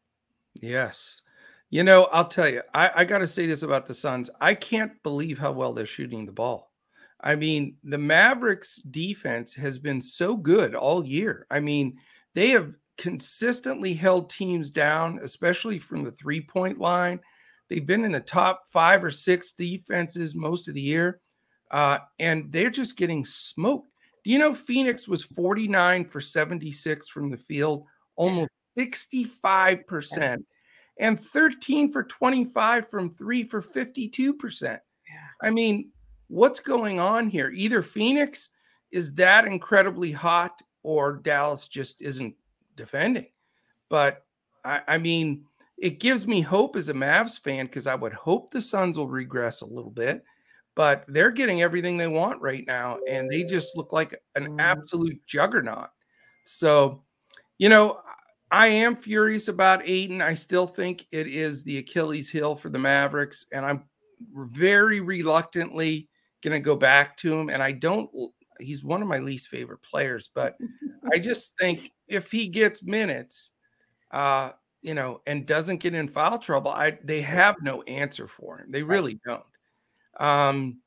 [0.60, 1.22] Yes.
[1.70, 4.30] You know, I'll tell you, I, I got to say this about the Suns.
[4.40, 6.70] I can't believe how well they're shooting the ball.
[7.18, 11.46] I mean, the Mavericks defense has been so good all year.
[11.50, 11.98] I mean,
[12.34, 17.20] they have consistently held teams down, especially from the three point line.
[17.72, 21.22] They've been in the top five or six defenses most of the year,
[21.70, 23.88] uh, and they're just getting smoked.
[24.22, 30.44] Do you know Phoenix was 49 for 76 from the field, almost 65%,
[31.00, 34.62] and 13 for 25 from three for 52%.
[34.62, 34.78] Yeah.
[35.40, 35.92] I mean,
[36.28, 37.48] what's going on here?
[37.48, 38.50] Either Phoenix
[38.90, 42.34] is that incredibly hot or Dallas just isn't
[42.76, 43.28] defending.
[43.88, 44.26] But
[44.62, 45.46] I, I mean,
[45.82, 49.08] it gives me hope as a Mavs fan because I would hope the Suns will
[49.08, 50.22] regress a little bit,
[50.76, 54.60] but they're getting everything they want right now, and they just look like an mm-hmm.
[54.60, 55.88] absolute juggernaut.
[56.44, 57.02] So,
[57.58, 57.98] you know,
[58.52, 60.22] I am furious about Ayton.
[60.22, 63.82] I still think it is the Achilles heel for the Mavericks, and I'm
[64.32, 66.08] very reluctantly
[66.44, 67.50] going to go back to him.
[67.50, 68.08] And I don't,
[68.60, 70.56] he's one of my least favorite players, but
[71.12, 73.50] I just think if he gets minutes,
[74.12, 74.50] uh,
[74.82, 78.70] you know, and doesn't get in foul trouble, I they have no answer for him.
[78.70, 79.42] They really don't.
[80.18, 80.78] Um,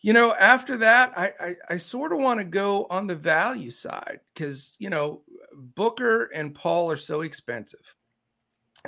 [0.00, 3.70] you know, after that, I I, I sort of want to go on the value
[3.70, 7.94] side because you know Booker and Paul are so expensive,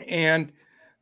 [0.06, 0.52] and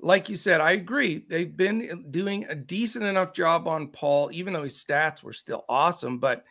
[0.00, 1.24] like you said, I agree.
[1.28, 5.64] They've been doing a decent enough job on Paul, even though his stats were still
[5.68, 6.18] awesome.
[6.18, 6.44] But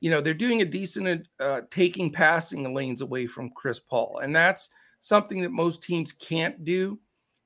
[0.00, 4.34] you know, they're doing a decent uh, taking passing lanes away from Chris Paul, and
[4.34, 4.70] that's
[5.02, 6.98] something that most teams can't do.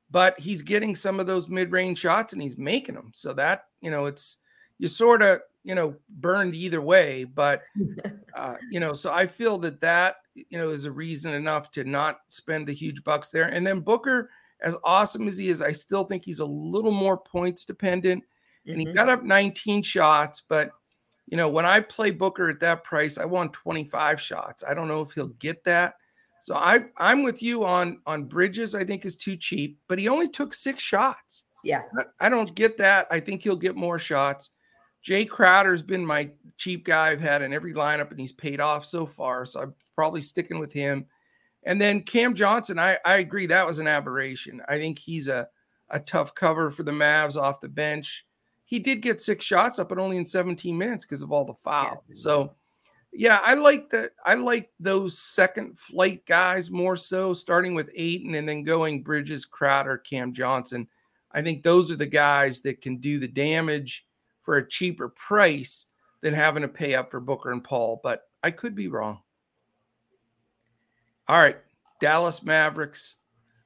[0.09, 3.11] But he's getting some of those mid-range shots, and he's making them.
[3.13, 4.39] So that you know, it's
[4.79, 7.63] you sort of you know burned either way but
[8.37, 11.83] uh, you know so i feel that that you know is a reason enough to
[11.83, 15.73] not spend the huge bucks there and then booker as awesome as he is i
[15.73, 18.23] still think he's a little more points dependent
[18.67, 18.87] and mm-hmm.
[18.87, 20.71] he got up 19 shots but
[21.29, 24.63] You know, when I play Booker at that price, I want 25 shots.
[24.63, 25.95] I don't know if he'll get that.
[26.41, 28.75] So I I'm with you on on Bridges.
[28.75, 31.45] I think is too cheap, but he only took six shots.
[31.65, 31.83] Yeah,
[32.21, 33.09] I don't get that.
[33.11, 34.51] I think he'll get more shots.
[35.07, 38.85] Jae Crowder's been my cheap guy I've had in every lineup, and he's paid off
[38.85, 39.47] so far.
[39.47, 41.07] So I'm probably sticking with him.
[41.65, 44.63] And then Cam Johnson, I, I agree that was an aberration.
[44.69, 45.49] I think he's a,
[45.91, 48.27] a tough cover for the Mavs off the bench.
[48.65, 51.55] He did get six shots up, but only in 17 minutes because of all the
[51.55, 52.03] fouls.
[52.09, 52.55] Yes, so
[53.19, 54.13] yeah, I like that.
[54.25, 59.45] I like those second flight guys more so, starting with Ayton and then going Bridges,
[59.45, 60.89] Crowder, Cam Johnson.
[61.33, 64.07] I think those are the guys that can do the damage
[64.43, 65.87] for a cheaper price
[66.21, 68.01] than having to pay up for Booker and Paul.
[68.03, 69.21] But I could be wrong.
[71.29, 71.59] All right,
[72.01, 73.17] Dallas Mavericks.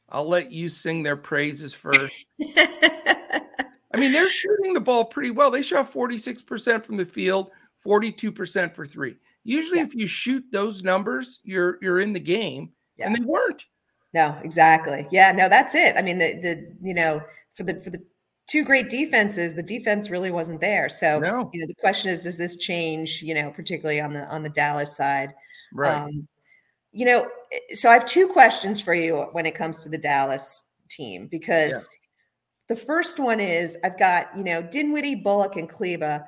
[0.08, 2.26] I'll let you sing their praises first.
[2.40, 5.50] I mean, they're shooting the ball pretty well.
[5.50, 7.50] They shot 46% from the field,
[7.84, 9.16] 42% for three.
[9.44, 9.86] Usually, yeah.
[9.86, 13.06] if you shoot those numbers, you're you're in the game, yeah.
[13.06, 13.64] and they weren't.
[14.12, 15.06] No, exactly.
[15.10, 15.96] Yeah, no, that's it.
[15.96, 17.20] I mean, the the you know
[17.54, 18.02] for the for the
[18.46, 20.88] two great defenses, the defense really wasn't there.
[20.88, 21.50] So no.
[21.52, 23.22] you know, the question is, does this change?
[23.22, 25.32] You know, particularly on the on the Dallas side,
[25.72, 26.02] right?
[26.02, 26.28] Um,
[26.92, 27.28] you know,
[27.72, 31.70] so I have two questions for you when it comes to the Dallas team because
[31.70, 32.74] yeah.
[32.74, 36.26] the first one is I've got you know Dinwiddie, Bullock, and Kleber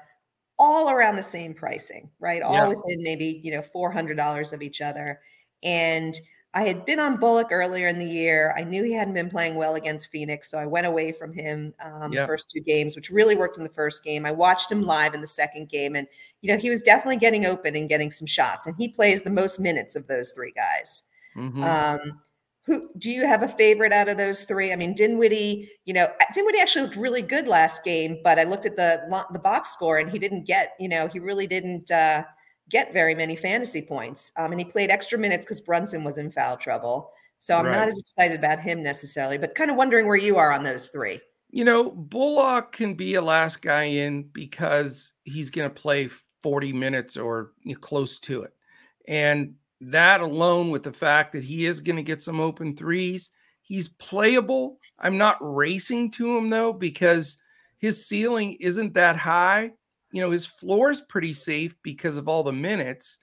[0.58, 2.42] all around the same pricing, right?
[2.42, 2.68] All yeah.
[2.68, 5.20] within maybe, you know, $400 of each other.
[5.62, 6.18] And
[6.54, 8.54] I had been on Bullock earlier in the year.
[8.56, 11.72] I knew he hadn't been playing well against Phoenix, so I went away from him
[11.82, 12.22] um, yeah.
[12.22, 14.26] the first two games, which really worked in the first game.
[14.26, 16.06] I watched him live in the second game, and
[16.42, 19.30] you know he was definitely getting open and getting some shots, and he plays the
[19.30, 21.04] most minutes of those three guys.
[21.34, 21.64] Mm-hmm.
[21.64, 22.20] Um,
[22.64, 24.72] who do you have a favorite out of those three?
[24.72, 28.66] I mean, Dinwiddie, you know, Dinwiddie actually looked really good last game, but I looked
[28.66, 32.22] at the the box score and he didn't get, you know, he really didn't uh,
[32.68, 34.32] get very many fantasy points.
[34.36, 37.10] Um, and he played extra minutes because Brunson was in foul trouble.
[37.38, 37.72] So I'm right.
[37.72, 40.88] not as excited about him necessarily, but kind of wondering where you are on those
[40.88, 41.20] three.
[41.50, 46.08] You know, Bullock can be a last guy in because he's going to play
[46.42, 48.54] 40 minutes or close to it.
[49.08, 49.54] And
[49.90, 53.30] that alone with the fact that he is going to get some open threes,
[53.62, 54.78] he's playable.
[54.98, 57.42] I'm not racing to him though because
[57.78, 59.72] his ceiling isn't that high.
[60.12, 63.18] You know, his floor is pretty safe because of all the minutes,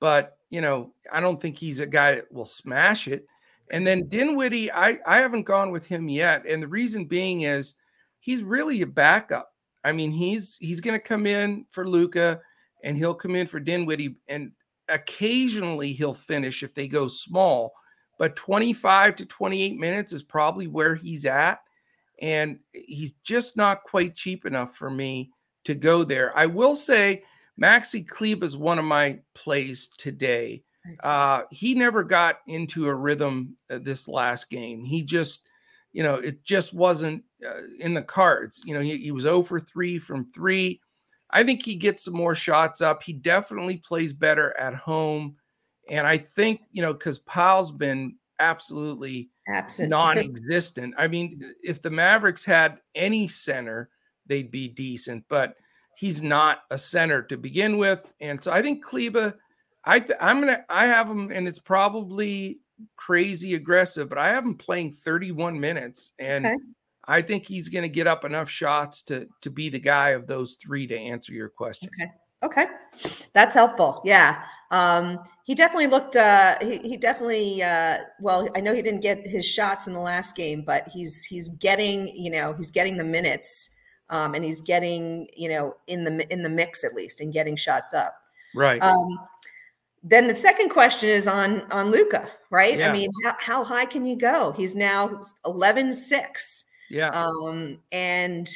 [0.00, 3.26] but you know, I don't think he's a guy that will smash it.
[3.70, 7.74] And then Dinwiddie, I I haven't gone with him yet, and the reason being is
[8.20, 9.50] he's really a backup.
[9.82, 12.40] I mean, he's he's going to come in for Luka
[12.84, 14.52] and he'll come in for Dinwiddie, and
[14.88, 17.72] occasionally he'll finish if they go small,
[18.18, 21.60] but 25 to 28 minutes is probably where he's at.
[22.20, 25.30] And he's just not quite cheap enough for me
[25.64, 26.36] to go there.
[26.36, 27.24] I will say
[27.60, 30.62] Maxi Kleber is one of my plays today.
[31.02, 34.84] Uh, he never got into a rhythm uh, this last game.
[34.84, 35.48] He just,
[35.92, 38.62] you know, it just wasn't uh, in the cards.
[38.64, 40.80] You know, he, he was 0 for 3 from three.
[41.34, 43.02] I think he gets some more shots up.
[43.02, 45.34] He definitely plays better at home.
[45.90, 49.88] And I think, you know, because Powell's been absolutely Absent.
[49.90, 50.94] non-existent.
[50.96, 53.90] I mean, if the Mavericks had any center,
[54.26, 55.56] they'd be decent, but
[55.96, 58.12] he's not a center to begin with.
[58.20, 59.34] And so I think Kleber,
[59.84, 62.60] I th- I'm gonna I have him, and it's probably
[62.96, 66.12] crazy aggressive, but I have him playing 31 minutes.
[66.18, 66.56] And okay.
[67.06, 70.26] I think he's going to get up enough shots to to be the guy of
[70.26, 71.88] those three to answer your question.
[72.00, 72.10] Okay.
[72.44, 72.66] Okay.
[73.32, 74.02] That's helpful.
[74.04, 74.42] Yeah.
[74.70, 79.26] Um, he definitely looked uh he, he definitely uh well, I know he didn't get
[79.26, 83.04] his shots in the last game, but he's he's getting, you know, he's getting the
[83.04, 83.70] minutes
[84.10, 87.56] um and he's getting, you know, in the in the mix at least and getting
[87.56, 88.14] shots up.
[88.54, 88.82] Right.
[88.82, 89.18] Um
[90.02, 92.78] then the second question is on on Luka, right?
[92.78, 92.90] Yeah.
[92.90, 94.52] I mean, how, how high can you go?
[94.52, 97.10] He's now 11 6 yeah.
[97.10, 98.48] Um, and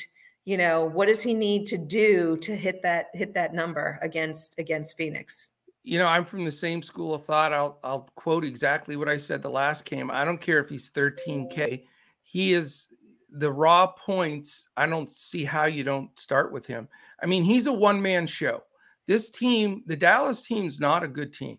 [0.44, 4.58] you know, what does he need to do to hit that hit that number against
[4.58, 5.50] against Phoenix?
[5.84, 7.52] You know, I'm from the same school of thought.
[7.52, 10.10] I'll I'll quote exactly what I said the last game.
[10.10, 11.84] I don't care if he's 13K.
[12.22, 12.88] He is
[13.30, 14.68] the raw points.
[14.76, 16.88] I don't see how you don't start with him.
[17.22, 18.62] I mean, he's a one-man show.
[19.06, 21.58] This team, the Dallas team's not a good team.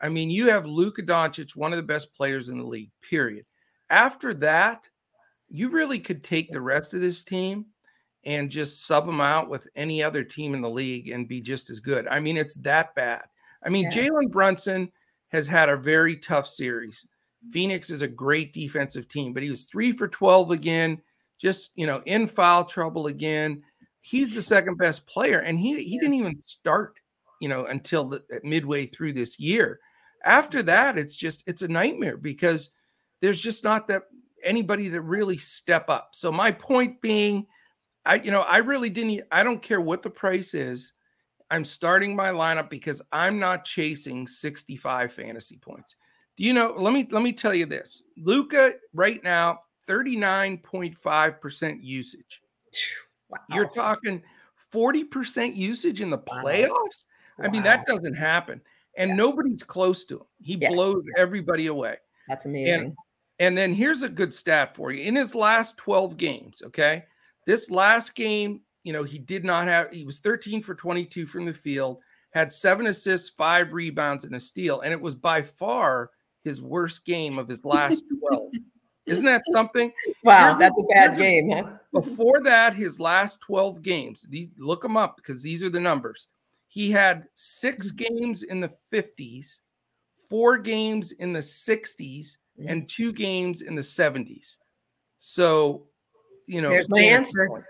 [0.00, 3.46] I mean, you have Luka Doncic, one of the best players in the league, period.
[3.90, 4.88] After that,
[5.50, 7.66] you really could take the rest of this team
[8.24, 11.70] and just sub them out with any other team in the league and be just
[11.70, 12.06] as good.
[12.08, 13.22] I mean, it's that bad.
[13.64, 13.92] I mean, yeah.
[13.92, 14.92] Jalen Brunson
[15.28, 17.06] has had a very tough series.
[17.50, 21.00] Phoenix is a great defensive team, but he was three for 12 again,
[21.38, 23.62] just, you know, in foul trouble again.
[24.00, 26.94] he's the second best player, and he he didn't even start,
[27.40, 29.80] you know, until the, midway through this year.
[30.24, 32.72] After that, it's just it's a nightmare because
[33.20, 34.02] there's just not that
[34.48, 36.10] anybody that really step up.
[36.12, 37.46] So my point being,
[38.04, 39.22] I you know I really didn't.
[39.30, 40.92] I don't care what the price is.
[41.50, 45.96] I'm starting my lineup because I'm not chasing 65 fantasy points.
[46.36, 46.74] Do you know?
[46.76, 48.02] Let me let me tell you this.
[48.16, 52.42] Luka right now 39.5% usage.
[53.30, 53.38] Wow.
[53.50, 54.22] You're talking
[54.72, 57.04] 40% usage in the playoffs?
[57.38, 57.44] Wow.
[57.44, 58.60] I mean, that doesn't happen.
[58.96, 59.16] And yeah.
[59.16, 60.26] nobody's close to him.
[60.40, 60.70] He yeah.
[60.70, 61.96] blows everybody away.
[62.28, 62.74] That's amazing.
[62.80, 62.96] And,
[63.38, 65.04] and then here's a good stat for you.
[65.04, 67.04] In his last 12 games, okay?
[67.46, 71.46] This last game, you know, he did not have, he was 13 for 22 from
[71.46, 71.98] the field,
[72.30, 74.80] had seven assists, five rebounds, and a steal.
[74.80, 76.10] And it was by far
[76.44, 78.52] his worst game of his last 12.
[79.06, 79.90] Isn't that something?
[80.22, 81.50] Wow, here's that's a bad game.
[81.50, 81.78] Huh?
[81.92, 86.28] Before that, his last 12 games, these, look them up because these are the numbers.
[86.66, 88.16] He had six mm-hmm.
[88.16, 89.62] games in the 50s,
[90.28, 92.36] four games in the 60s, mm-hmm.
[92.58, 92.68] Mm-hmm.
[92.68, 94.56] and two games in the 70s.
[95.18, 95.86] So,
[96.46, 97.46] you know, there's my answer.
[97.48, 97.64] Point.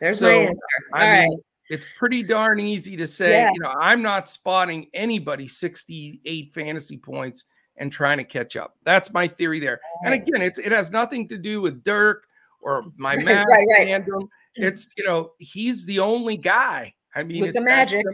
[0.00, 0.66] There's so, my answer.
[0.92, 1.28] All I right.
[1.28, 3.50] Mean, it's pretty darn easy to say, yeah.
[3.52, 7.44] you know, I'm not spotting anybody 68 fantasy points
[7.76, 8.74] and trying to catch up.
[8.84, 9.80] That's my theory there.
[10.04, 12.26] And again, it's it has nothing to do with Dirk
[12.60, 13.88] or my right, right, right.
[13.88, 14.28] fandom.
[14.56, 16.94] It's you know he's the only guy.
[17.14, 18.04] I mean, Luka Magic.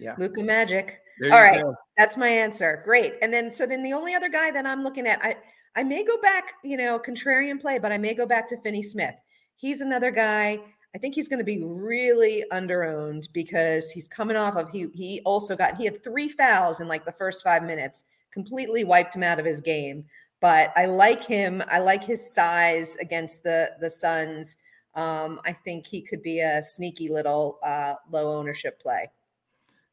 [0.00, 1.01] Yeah, Luka Magic.
[1.22, 1.76] There All right, go.
[1.96, 2.82] that's my answer.
[2.84, 3.14] Great.
[3.22, 5.36] And then so then the only other guy that I'm looking at, I
[5.76, 8.82] I may go back, you know, contrarian play, but I may go back to Finney
[8.82, 9.14] Smith.
[9.54, 10.58] He's another guy.
[10.96, 15.20] I think he's going to be really underowned because he's coming off of he he
[15.24, 19.22] also got he had three fouls in like the first five minutes completely wiped him
[19.22, 20.04] out of his game.
[20.40, 21.62] But I like him.
[21.68, 24.56] I like his size against the the Suns.
[24.96, 29.08] Um, I think he could be a sneaky little uh, low ownership play.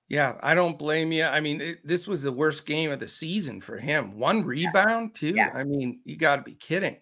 [0.09, 1.25] Yeah, I don't blame you.
[1.25, 4.17] I mean, it, this was the worst game of the season for him.
[4.17, 5.33] One rebound, too.
[5.35, 5.51] Yeah.
[5.53, 6.97] I mean, you got to be kidding.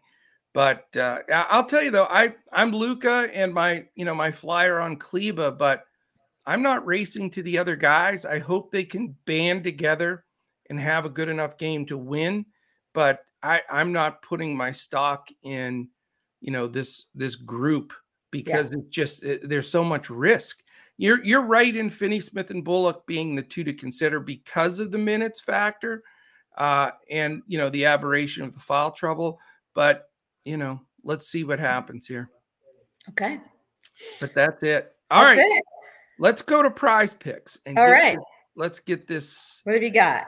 [0.54, 4.80] But uh, I'll tell you though, I I'm Luka and my you know my flyer
[4.80, 5.84] on Kleber, but
[6.48, 8.26] I'm not racing to the other guys.
[8.26, 10.26] I hope they can band together
[10.70, 12.46] and have a good enough game to win.
[12.96, 15.90] But I, I'm not putting my stock in,
[16.42, 17.94] you know, this this group
[18.32, 18.80] because yeah.
[18.80, 20.64] it just it, there's so much risk.
[20.98, 24.92] You're you're right in Finney Smith and Bullock being the two to consider because of
[24.92, 26.04] the minutes factor,
[26.58, 29.40] uh, and you know the aberration of the foul trouble.
[29.76, 30.10] But
[30.44, 32.30] you know, let's see what happens here.
[33.10, 33.40] Okay.
[34.20, 34.94] But that's it.
[35.12, 35.46] All that's right.
[35.46, 35.64] It.
[36.20, 37.60] Let's go to PrizePicks.
[37.66, 38.16] And All right.
[38.16, 39.62] This, let's get this.
[39.64, 40.26] What have you got?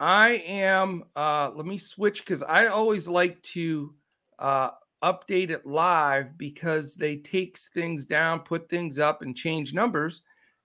[0.00, 3.94] I am uh let me switch because I always like to
[4.38, 4.70] uh
[5.04, 10.22] update it live because they takes things down, put things up, and change numbers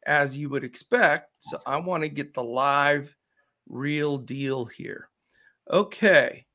[0.08, 1.30] as you would expect.
[1.39, 3.13] So I want to get the live
[3.67, 5.10] real deal here.
[5.69, 6.45] Okay.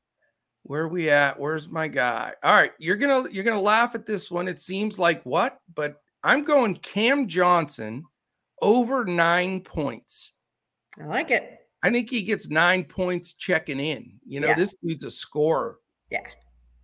[0.63, 1.39] Where are we at?
[1.39, 2.33] Where's my guy?
[2.43, 4.47] All right, you're gonna you're gonna laugh at this one.
[4.47, 8.03] It seems like what, but I'm going Cam Johnson
[8.63, 10.33] over nine points.
[10.99, 11.59] I like it.
[11.83, 14.13] I think he gets nine points checking in.
[14.25, 14.55] You know, yeah.
[14.55, 15.77] this dude's a scorer.
[16.09, 16.25] Yeah.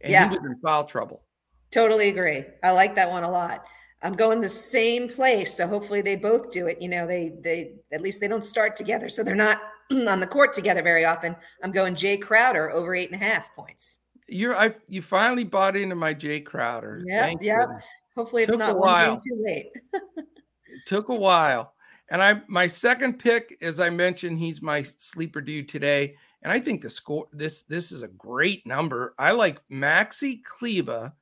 [0.03, 0.29] And yeah.
[0.29, 1.23] he was in foul trouble.
[1.71, 2.45] Totally agree.
[2.63, 3.65] I like that one a lot.
[4.03, 5.55] I'm going the same place.
[5.55, 6.81] So hopefully they both do it.
[6.81, 9.09] You know, they they at least they don't start together.
[9.09, 9.59] So they're not
[9.91, 11.35] on the court together very often.
[11.63, 13.99] I'm going Jae Crowder over eight and a half points.
[14.27, 17.03] You're I you finally bought into my Jae Crowder.
[17.05, 17.65] Yeah, yeah.
[18.15, 19.67] Hopefully it's not one game too late.
[19.93, 21.73] it took a while.
[22.09, 26.15] And I my second pick, as I mentioned, he's my sleeper dude today.
[26.43, 29.13] And I think the score this this is a great number.
[29.17, 31.13] I like Maxi Kleber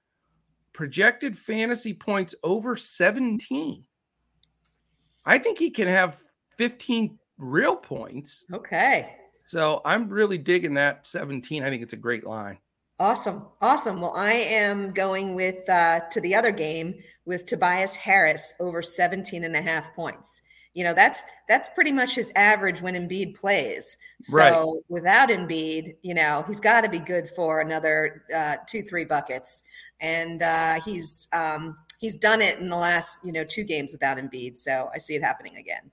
[0.73, 3.83] projected fantasy points over 17.
[5.25, 6.17] I think he can have
[6.57, 8.45] 15 real points.
[8.51, 9.15] Okay.
[9.45, 11.63] So I'm really digging that 17.
[11.63, 12.57] I think it's a great line.
[12.99, 13.47] Awesome.
[13.61, 14.01] Awesome.
[14.01, 16.95] Well, I am going with uh, to the other game
[17.25, 20.41] with Tobias Harris over 17 and a half points
[20.79, 23.97] you know that's that's pretty much his average when Embiid plays.
[24.21, 24.83] So right.
[24.87, 29.63] without Embiid, you know he's got to be good for another uh, two three buckets,
[29.99, 34.17] and uh, he's um, he's done it in the last you know two games without
[34.17, 34.55] Embiid.
[34.55, 35.91] So I see it happening again.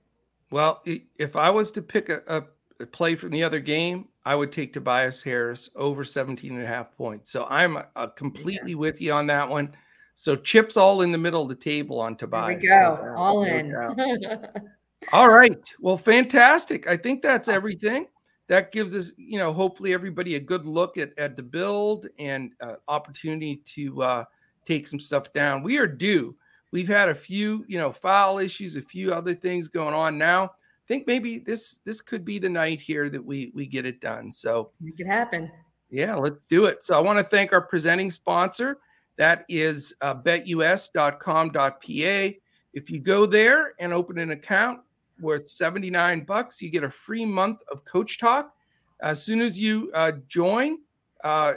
[0.51, 2.45] Well, if I was to pick a,
[2.79, 6.65] a, play from the other game, I would take Tobias Harris over 17 and a
[6.65, 7.29] half points.
[7.29, 8.77] So I'm uh, completely yeah.
[8.77, 9.75] with you on that one.
[10.15, 12.63] So chips all in the middle of the table on Tobias.
[12.63, 13.13] There we go.
[13.17, 13.75] all in.
[15.13, 15.73] all right.
[15.79, 16.87] Well, fantastic.
[16.87, 17.55] I think that's awesome.
[17.55, 18.07] everything.
[18.47, 22.53] That gives us, you know, hopefully everybody a good look at, at the build and
[22.61, 24.23] uh, opportunity to uh,
[24.65, 25.63] take some stuff down.
[25.63, 26.35] We are due
[26.71, 30.45] We've had a few, you know, file issues, a few other things going on now.
[30.45, 34.01] I think maybe this this could be the night here that we we get it
[34.01, 34.31] done.
[34.31, 35.51] So make it happen.
[35.89, 36.83] Yeah, let's do it.
[36.83, 38.79] So I want to thank our presenting sponsor.
[39.17, 41.69] That is uh, betus.com.pa.
[42.73, 44.81] If you go there and open an account
[45.19, 48.53] worth 79 bucks, you get a free month of Coach Talk.
[49.01, 50.79] As soon as you uh, join
[51.23, 51.53] uh,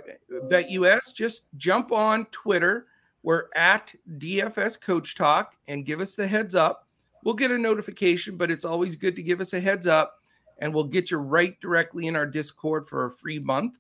[0.49, 2.87] BetUS, just jump on Twitter.
[3.23, 6.87] We're at DFS Coach Talk and give us the heads up.
[7.25, 10.17] We'll get a notification, but it's always good to give us a heads up
[10.61, 13.75] and we'll get you right directly in our Discord for a free month.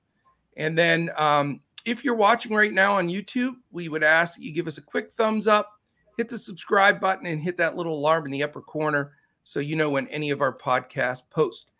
[0.56, 4.66] And then um, if you're watching right now on YouTube, we would ask you give
[4.66, 5.70] us a quick thumbs up,
[6.16, 9.12] hit the subscribe button, and hit that little alarm in the upper corner
[9.44, 11.70] so you know when any of our podcasts post.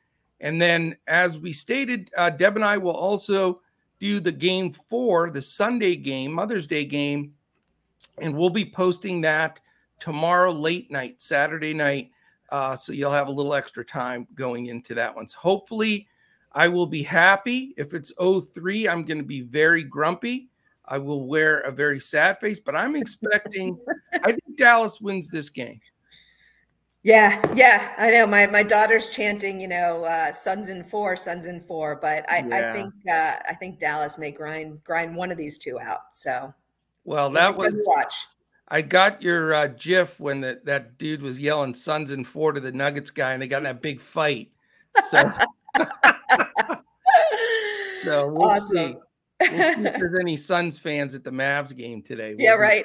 [0.40, 3.60] And then, as we stated, uh, Deb and I will also
[3.98, 7.34] do the game four, the Sunday game, Mother's Day game,
[8.18, 9.60] and we'll be posting that
[9.98, 12.10] tomorrow late night, Saturday night.
[12.50, 15.28] Uh, so you'll have a little extra time going into that one.
[15.28, 16.08] So hopefully,
[16.52, 17.74] I will be happy.
[17.76, 20.48] If it's 03, I'm going to be very grumpy.
[20.84, 23.78] I will wear a very sad face, but I'm expecting,
[24.24, 25.80] I think Dallas wins this game.
[27.02, 28.26] Yeah, yeah, I know.
[28.26, 31.96] My my daughter's chanting, you know, uh, "Suns in four, Suns in four.
[31.96, 32.70] But I, yeah.
[32.70, 36.00] I think uh, I think Dallas may grind grind one of these two out.
[36.12, 36.52] So,
[37.04, 38.14] well, that was watch.
[38.68, 42.60] I got your uh, GIF when that that dude was yelling "Suns in four to
[42.60, 44.50] the Nuggets guy, and they got in that big fight.
[45.08, 45.32] So,
[48.04, 48.76] so we'll awesome.
[48.76, 48.96] see.
[49.40, 52.34] We'll see if there's any Suns fans at the Mavs game today.
[52.34, 52.84] We'll yeah, right.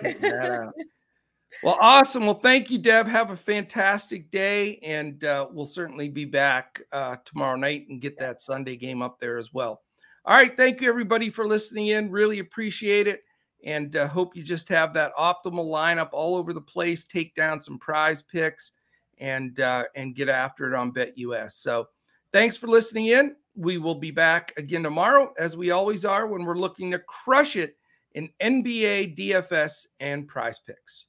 [1.64, 2.26] Well, awesome.
[2.26, 3.08] Well, thank you, Deb.
[3.08, 8.18] Have a fantastic day, and uh, we'll certainly be back uh, tomorrow night and get
[8.20, 9.82] that Sunday game up there as well.
[10.26, 10.56] All right.
[10.56, 12.12] Thank you, everybody, for listening in.
[12.12, 13.24] Really appreciate it,
[13.64, 17.06] and uh, hope you just have that optimal lineup all over the place.
[17.06, 18.72] Take down some PrizePicks,
[19.20, 21.52] and uh, and get after it on BetUS.
[21.52, 21.88] So,
[22.32, 23.36] thanks for listening in.
[23.56, 27.56] We will be back again tomorrow, as we always are, when we're looking to crush
[27.56, 27.78] it
[28.14, 31.06] in NBA, DFS, and prize picks.